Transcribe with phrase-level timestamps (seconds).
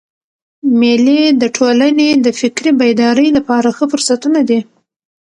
[0.79, 4.59] مېلې د ټولني د فکري بیدارۍ له پاره ښه فرصتونه دي.